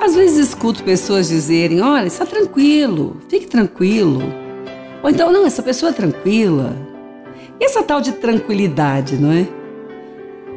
Às 0.00 0.14
vezes 0.14 0.48
escuto 0.48 0.82
pessoas 0.84 1.28
dizerem: 1.28 1.80
olha, 1.80 2.06
está 2.06 2.24
tranquilo, 2.24 3.16
fique 3.28 3.46
tranquilo. 3.46 4.22
Ou 5.02 5.10
então, 5.10 5.32
não, 5.32 5.46
essa 5.46 5.62
pessoa 5.62 5.90
é 5.90 5.92
tranquila. 5.92 6.76
E 7.60 7.64
essa 7.64 7.82
tal 7.82 8.00
de 8.00 8.12
tranquilidade, 8.12 9.16
não 9.16 9.32
é? 9.32 9.46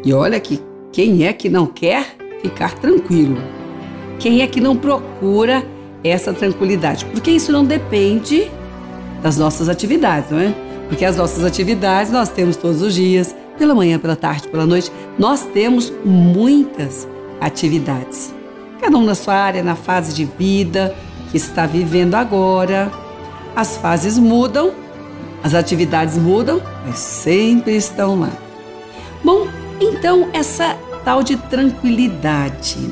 E 0.03 0.13
olha 0.13 0.39
que 0.39 0.59
quem 0.91 1.25
é 1.25 1.33
que 1.33 1.49
não 1.49 1.65
quer 1.65 2.15
ficar 2.41 2.73
tranquilo? 2.75 3.37
Quem 4.19 4.41
é 4.41 4.47
que 4.47 4.61
não 4.61 4.75
procura 4.75 5.63
essa 6.03 6.33
tranquilidade? 6.33 7.05
Porque 7.05 7.31
isso 7.31 7.51
não 7.51 7.65
depende 7.65 8.49
das 9.21 9.37
nossas 9.37 9.69
atividades, 9.69 10.29
não 10.29 10.39
é? 10.39 10.53
Porque 10.87 11.05
as 11.05 11.17
nossas 11.17 11.43
atividades 11.43 12.11
nós 12.11 12.29
temos 12.29 12.57
todos 12.57 12.81
os 12.81 12.93
dias, 12.93 13.35
pela 13.57 13.73
manhã, 13.73 13.97
pela 13.97 14.15
tarde, 14.15 14.47
pela 14.47 14.65
noite, 14.65 14.91
nós 15.17 15.45
temos 15.45 15.91
muitas 16.03 17.07
atividades. 17.39 18.33
Cada 18.81 18.97
um 18.97 19.05
na 19.05 19.13
sua 19.13 19.35
área, 19.35 19.61
na 19.61 19.75
fase 19.75 20.11
de 20.11 20.25
vida 20.25 20.95
que 21.29 21.37
está 21.37 21.67
vivendo 21.67 22.15
agora. 22.15 22.91
As 23.55 23.77
fases 23.77 24.17
mudam, 24.17 24.73
as 25.43 25.53
atividades 25.53 26.17
mudam, 26.17 26.59
mas 26.85 26.97
sempre 26.97 27.75
estão 27.75 28.19
lá. 28.19 28.31
Bom, 29.23 29.47
então 29.79 30.29
essa 30.33 30.75
tal 31.05 31.21
de 31.21 31.37
tranquilidade. 31.37 32.89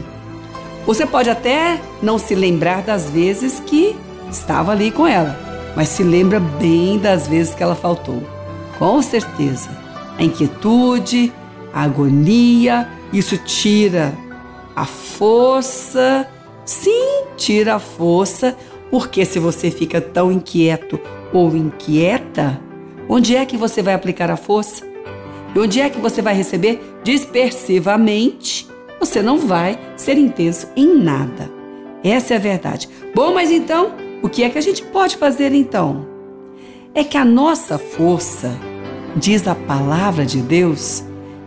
Você 0.86 1.06
pode 1.08 1.30
até 1.30 1.82
não 2.04 2.20
se 2.20 2.36
lembrar 2.36 2.84
das 2.84 3.10
vezes 3.10 3.60
que 3.60 3.96
estava 4.30 4.72
ali 4.72 4.92
com 4.92 5.08
ela, 5.08 5.38
mas 5.76 5.90
se 5.90 6.04
lembra 6.04 6.40
bem 6.40 7.00
das 7.00 7.28
vezes 7.28 7.56
que 7.56 7.64
ela 7.64 7.76
faltou. 7.76 8.24
Com 8.78 9.02
certeza. 9.02 9.70
A 10.18 10.24
inquietude, 10.24 11.34
a 11.74 11.84
agonia, 11.84 12.88
isso 13.12 13.38
tira 13.38 14.14
a 14.80 14.86
força. 14.86 16.26
Sim, 16.64 17.26
tira 17.36 17.76
a 17.76 17.80
força, 17.80 18.56
porque 18.90 19.26
se 19.26 19.38
você 19.38 19.70
fica 19.70 20.00
tão 20.00 20.32
inquieto 20.32 21.00
ou 21.34 21.54
inquieta, 21.56 22.62
onde 23.10 23.36
é 23.36 23.46
que 23.46 23.58
você 23.58 23.82
vai 23.82 23.94
aplicar 23.94 24.32
a 24.32 24.38
força? 24.38 24.88
E 25.54 25.60
onde 25.60 25.82
é 25.82 25.90
que 25.90 26.00
você 26.00 26.22
vai 26.22 26.34
receber 26.34 26.80
dispersivamente? 27.04 28.68
Você 29.00 29.22
não 29.22 29.38
vai 29.38 29.78
ser 29.98 30.18
intenso 30.18 30.68
em 30.76 30.96
nada. 30.96 31.52
Essa 32.04 32.36
é 32.36 32.38
a 32.38 32.40
verdade. 32.40 32.88
Bom, 33.14 33.34
mas 33.34 33.52
então, 33.52 33.92
o 34.22 34.30
que 34.30 34.44
é 34.44 34.50
que 34.50 34.58
a 34.58 34.62
gente 34.62 34.84
pode 34.84 35.18
fazer 35.18 35.52
então? 35.54 36.08
É 36.94 37.04
que 37.04 37.18
a 37.18 37.26
nossa 37.26 37.78
força, 37.78 38.56
diz 39.16 39.46
a 39.48 39.56
palavra 39.56 40.26
de 40.26 40.42
Deus, 40.42 41.04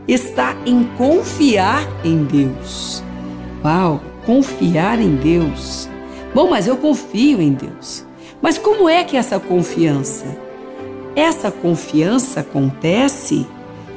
está 0.06 0.54
em 0.66 0.84
confiar 0.98 1.86
em 2.04 2.24
Deus. 2.24 3.02
Uau, 3.64 4.00
confiar 4.26 5.00
em 5.00 5.14
Deus. 5.16 5.88
Bom, 6.34 6.50
mas 6.50 6.66
eu 6.66 6.76
confio 6.76 7.40
em 7.40 7.52
Deus. 7.52 8.04
Mas 8.40 8.58
como 8.58 8.88
é 8.88 9.04
que 9.04 9.16
essa 9.16 9.38
confiança? 9.38 10.26
Essa 11.14 11.50
confiança 11.50 12.40
acontece 12.40 13.46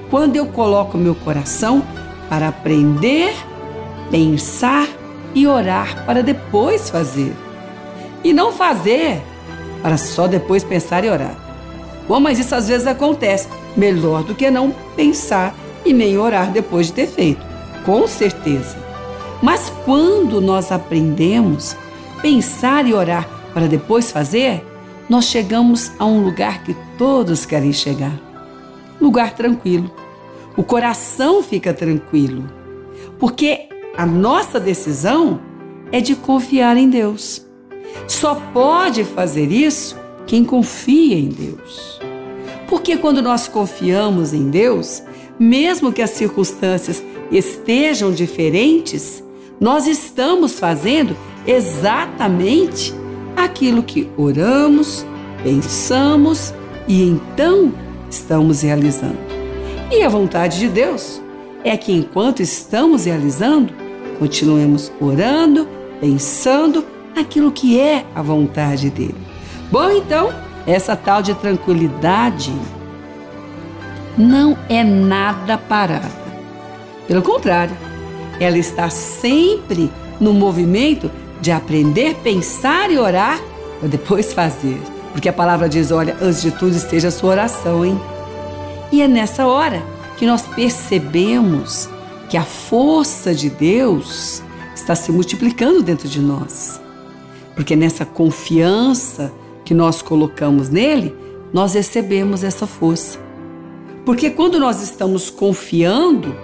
quando 0.10 0.36
eu 0.36 0.46
coloco 0.48 0.98
meu 0.98 1.16
coração 1.16 1.82
para 2.30 2.50
aprender, 2.50 3.34
pensar 4.12 4.88
e 5.34 5.48
orar 5.48 6.06
para 6.06 6.22
depois 6.22 6.90
fazer. 6.90 7.34
E 8.24 8.34
não 8.34 8.52
fazer 8.52 9.22
para 9.82 9.98
só 9.98 10.28
depois 10.28 10.64
pensar 10.64 11.04
e 11.04 11.10
orar. 11.10 11.36
Bom, 12.08 12.20
mas 12.20 12.38
isso 12.38 12.54
às 12.54 12.68
vezes 12.68 12.86
acontece. 12.86 13.48
Melhor 13.76 14.24
do 14.24 14.36
que 14.36 14.50
não 14.52 14.72
pensar 14.96 15.56
e 15.84 15.92
nem 15.92 16.18
orar 16.18 16.52
depois 16.52 16.88
de 16.88 16.94
ter 16.94 17.08
feito. 17.08 17.44
Com 17.84 18.08
certeza. 18.08 18.85
Mas 19.42 19.72
quando 19.84 20.42
nós 20.42 20.72
aprendemos 20.72 21.76
pensar 22.22 22.88
e 22.88 22.94
orar 22.94 23.28
para 23.54 23.68
depois 23.68 24.12
fazer, 24.12 24.66
nós 25.10 25.26
chegamos 25.26 25.92
a 26.00 26.06
um 26.06 26.24
lugar 26.24 26.64
que 26.64 26.76
todos 26.98 27.46
querem 27.46 27.72
chegar 27.72 28.26
lugar 29.00 29.34
tranquilo. 29.34 29.92
O 30.58 30.64
coração 30.64 31.44
fica 31.44 31.74
tranquilo, 31.74 32.50
porque 33.20 33.68
a 33.98 34.06
nossa 34.06 34.60
decisão 34.60 35.40
é 35.92 36.00
de 36.00 36.16
confiar 36.16 36.78
em 36.78 36.90
Deus. 36.90 37.46
Só 38.08 38.36
pode 38.54 39.04
fazer 39.04 39.52
isso 39.52 39.98
quem 40.26 40.44
confia 40.44 41.18
em 41.18 41.30
Deus. 41.30 42.00
Porque 42.68 42.98
quando 42.98 43.22
nós 43.22 43.48
confiamos 43.48 44.34
em 44.34 44.50
Deus, 44.50 45.04
mesmo 45.38 45.94
que 45.94 46.02
as 46.02 46.10
circunstâncias 46.12 47.04
estejam 47.32 48.12
diferentes, 48.12 49.24
nós 49.60 49.88
estamos 49.88 50.60
fazendo 50.60 51.16
exatamente 51.46 52.94
aquilo 53.36 53.84
que 53.84 54.10
oramos, 54.18 55.06
pensamos 55.44 56.54
e 56.88 57.04
então 57.04 57.74
estamos 58.10 58.62
realizando. 58.62 59.18
E 59.92 60.02
a 60.02 60.10
vontade 60.10 60.60
de 60.60 60.68
Deus 60.68 61.22
é 61.64 61.76
que 61.78 61.94
enquanto 61.94 62.42
estamos 62.42 63.06
realizando, 63.06 63.74
continuemos 64.20 64.92
orando, 65.00 65.68
pensando 66.00 66.86
naquilo 67.16 67.52
que 67.52 67.80
é 67.80 68.06
a 68.14 68.22
vontade 68.22 68.90
dele. 68.90 69.16
Bom, 69.72 69.90
então, 69.90 70.34
essa 70.68 70.96
tal 70.96 71.22
de 71.22 71.34
tranquilidade 71.36 72.54
não 74.18 74.58
é 74.70 74.84
nada 74.84 75.58
parada. 75.58 76.26
Pelo 77.08 77.22
contrário, 77.22 77.76
ela 78.40 78.58
está 78.58 78.90
sempre 78.90 79.90
no 80.20 80.34
movimento 80.34 81.10
de 81.42 81.52
aprender, 81.52 82.16
pensar 82.24 82.92
e 82.92 82.98
orar 82.98 83.40
para 83.80 83.90
depois 83.90 84.34
fazer. 84.34 84.80
Porque 85.12 85.30
a 85.30 85.34
palavra 85.34 85.70
diz: 85.70 85.92
olha, 85.92 86.18
antes 86.22 86.42
de 86.42 86.52
tudo 86.52 86.76
esteja 86.76 87.10
a 87.10 87.12
sua 87.12 87.32
oração, 87.32 87.86
hein? 87.86 88.00
E 88.92 89.02
é 89.02 89.08
nessa 89.08 89.46
hora 89.48 89.84
que 90.18 90.26
nós 90.26 90.44
percebemos 90.44 91.90
que 92.30 92.38
a 92.38 92.44
força 92.44 93.34
de 93.34 93.50
Deus 93.50 94.42
está 94.76 94.96
se 94.96 95.12
multiplicando 95.12 95.82
dentro 95.82 96.08
de 96.08 96.22
nós. 96.22 96.82
Porque 97.56 97.76
nessa 97.76 98.06
confiança 98.06 99.32
que 99.64 99.74
nós 99.74 100.02
colocamos 100.02 100.70
nele, 100.70 101.16
nós 101.54 101.74
recebemos 101.74 102.44
essa 102.44 102.68
força. 102.68 103.20
Porque 104.06 104.30
quando 104.30 104.60
nós 104.60 104.82
estamos 104.82 105.30
confiando 105.30 106.36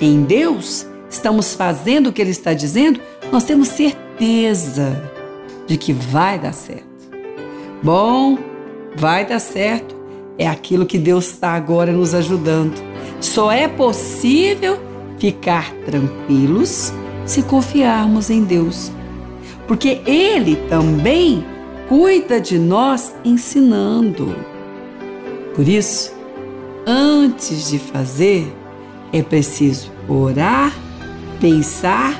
em 0.00 0.22
Deus, 0.22 0.86
estamos 1.08 1.54
fazendo 1.54 2.08
o 2.08 2.12
que 2.12 2.20
ele 2.20 2.30
está 2.30 2.52
dizendo, 2.52 3.00
nós 3.32 3.44
temos 3.44 3.68
certeza 3.68 5.10
de 5.66 5.76
que 5.76 5.92
vai 5.92 6.38
dar 6.38 6.52
certo. 6.52 6.86
Bom, 7.82 8.38
vai 8.96 9.24
dar 9.24 9.38
certo. 9.38 9.96
É 10.36 10.46
aquilo 10.46 10.86
que 10.86 10.98
Deus 10.98 11.26
está 11.26 11.52
agora 11.52 11.92
nos 11.92 12.14
ajudando. 12.14 12.74
Só 13.20 13.50
é 13.50 13.66
possível 13.68 14.78
ficar 15.18 15.72
tranquilos 15.84 16.92
se 17.26 17.42
confiarmos 17.42 18.30
em 18.30 18.42
Deus. 18.42 18.90
Porque 19.66 20.00
Ele 20.06 20.56
também 20.68 21.44
cuida 21.88 22.40
de 22.40 22.58
nós 22.58 23.14
ensinando. 23.24 24.34
Por 25.54 25.68
isso, 25.68 26.14
antes 26.86 27.68
de 27.68 27.78
fazer, 27.78 28.50
é 29.12 29.22
preciso 29.22 29.90
orar, 30.08 30.72
pensar, 31.40 32.14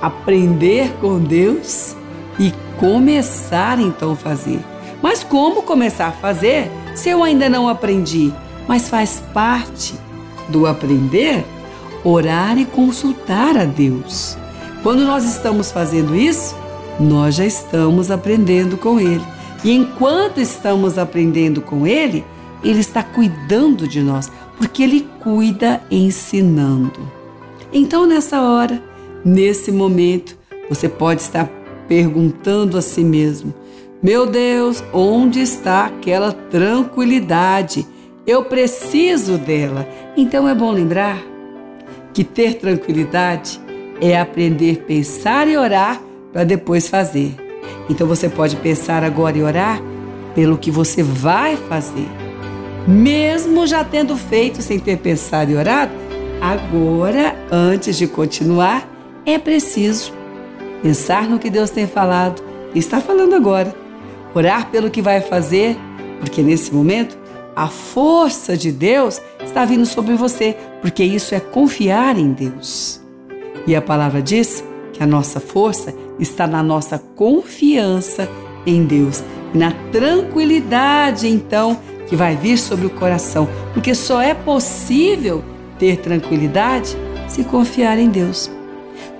aprender 0.00 0.92
com 1.00 1.18
Deus 1.18 1.96
e 2.38 2.52
começar 2.78 3.78
então 3.80 4.12
a 4.12 4.16
fazer. 4.16 4.60
Mas 5.02 5.22
como 5.22 5.62
começar 5.62 6.08
a 6.08 6.12
fazer 6.12 6.70
se 6.94 7.08
eu 7.08 7.22
ainda 7.22 7.48
não 7.48 7.68
aprendi? 7.68 8.32
Mas 8.68 8.88
faz 8.88 9.22
parte 9.32 9.94
do 10.48 10.66
aprender 10.66 11.44
orar 12.04 12.58
e 12.58 12.64
consultar 12.64 13.56
a 13.56 13.64
Deus. 13.64 14.36
Quando 14.82 15.04
nós 15.04 15.24
estamos 15.24 15.70
fazendo 15.70 16.16
isso, 16.16 16.56
nós 16.98 17.34
já 17.34 17.44
estamos 17.44 18.10
aprendendo 18.10 18.76
com 18.76 18.98
Ele. 18.98 19.24
E 19.62 19.72
enquanto 19.72 20.40
estamos 20.40 20.96
aprendendo 20.96 21.60
com 21.60 21.86
Ele, 21.86 22.24
Ele 22.64 22.80
está 22.80 23.02
cuidando 23.02 23.86
de 23.86 24.00
nós, 24.00 24.30
porque 24.56 24.82
Ele 24.82 25.06
cuida 25.20 25.82
ensinando. 25.90 27.19
Então, 27.72 28.06
nessa 28.06 28.42
hora, 28.42 28.82
nesse 29.24 29.70
momento, 29.70 30.36
você 30.68 30.88
pode 30.88 31.20
estar 31.20 31.48
perguntando 31.88 32.78
a 32.78 32.82
si 32.82 33.02
mesmo: 33.02 33.52
meu 34.02 34.26
Deus, 34.26 34.82
onde 34.92 35.40
está 35.40 35.86
aquela 35.86 36.32
tranquilidade? 36.32 37.86
Eu 38.26 38.44
preciso 38.44 39.36
dela. 39.36 39.86
Então 40.16 40.48
é 40.48 40.54
bom 40.54 40.70
lembrar 40.70 41.22
que 42.14 42.24
ter 42.24 42.54
tranquilidade 42.54 43.60
é 44.00 44.18
aprender 44.18 44.80
a 44.80 44.86
pensar 44.86 45.48
e 45.48 45.56
orar 45.56 46.00
para 46.32 46.44
depois 46.44 46.88
fazer. 46.88 47.34
Então 47.90 48.06
você 48.06 48.28
pode 48.28 48.56
pensar 48.56 49.04
agora 49.04 49.36
e 49.36 49.42
orar 49.42 49.82
pelo 50.34 50.56
que 50.56 50.70
você 50.70 51.02
vai 51.02 51.56
fazer. 51.56 52.08
Mesmo 52.88 53.66
já 53.66 53.84
tendo 53.84 54.16
feito 54.16 54.62
sem 54.62 54.78
ter 54.78 54.96
pensado 54.96 55.50
e 55.50 55.56
orado, 55.56 55.92
agora, 56.40 57.36
antes 57.50 57.96
de 57.96 58.06
continuar, 58.06 58.88
é 59.26 59.38
preciso 59.38 60.12
pensar 60.82 61.28
no 61.28 61.38
que 61.38 61.50
Deus 61.50 61.70
tem 61.70 61.86
falado 61.86 62.42
e 62.74 62.78
está 62.78 63.00
falando 63.00 63.34
agora, 63.34 63.74
orar 64.34 64.70
pelo 64.70 64.90
que 64.90 65.02
vai 65.02 65.20
fazer, 65.20 65.76
porque 66.18 66.42
nesse 66.42 66.72
momento 66.72 67.18
a 67.54 67.68
força 67.68 68.56
de 68.56 68.72
Deus 68.72 69.20
está 69.44 69.64
vindo 69.64 69.84
sobre 69.84 70.14
você, 70.14 70.56
porque 70.80 71.04
isso 71.04 71.34
é 71.34 71.40
confiar 71.40 72.16
em 72.16 72.32
Deus. 72.32 73.00
E 73.66 73.76
a 73.76 73.82
palavra 73.82 74.22
diz 74.22 74.64
que 74.92 75.02
a 75.02 75.06
nossa 75.06 75.40
força 75.40 75.94
está 76.18 76.46
na 76.46 76.62
nossa 76.62 76.98
confiança 76.98 78.28
em 78.66 78.84
Deus, 78.84 79.22
na 79.52 79.72
tranquilidade 79.92 81.28
então 81.28 81.78
que 82.08 82.16
vai 82.16 82.34
vir 82.34 82.58
sobre 82.58 82.86
o 82.86 82.90
coração, 82.90 83.48
porque 83.74 83.94
só 83.94 84.20
é 84.20 84.32
possível 84.34 85.44
ter 85.80 85.96
tranquilidade 85.96 86.96
se 87.26 87.42
confiar 87.42 87.98
em 87.98 88.08
Deus. 88.08 88.50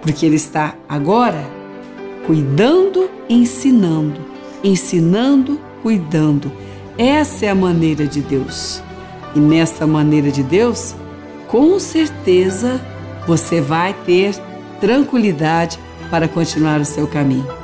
Porque 0.00 0.24
Ele 0.24 0.36
está 0.36 0.74
agora 0.88 1.42
cuidando, 2.26 3.10
ensinando, 3.28 4.20
ensinando, 4.62 5.58
cuidando. 5.82 6.52
Essa 6.96 7.46
é 7.46 7.48
a 7.48 7.54
maneira 7.54 8.06
de 8.06 8.20
Deus. 8.20 8.82
E 9.34 9.40
nessa 9.40 9.86
maneira 9.86 10.30
de 10.30 10.42
Deus, 10.42 10.94
com 11.48 11.78
certeza 11.80 12.80
você 13.26 13.60
vai 13.60 13.94
ter 14.04 14.34
tranquilidade 14.80 15.78
para 16.10 16.28
continuar 16.28 16.80
o 16.80 16.84
seu 16.84 17.06
caminho. 17.06 17.59